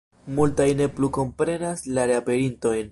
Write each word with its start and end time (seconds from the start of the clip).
Multaj 0.37 0.65
ne 0.79 0.87
plu 0.99 1.11
komprenas 1.19 1.87
la 1.99 2.09
reaperintojn. 2.13 2.79